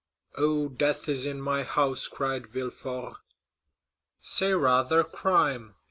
"Oh, 0.35 0.67
death 0.67 1.07
is 1.07 1.27
in 1.27 1.39
my 1.39 1.61
house!" 1.61 2.07
cried 2.07 2.47
Villefort. 2.47 3.17
"Say, 4.19 4.51
rather, 4.55 5.03
crime!" 5.03 5.75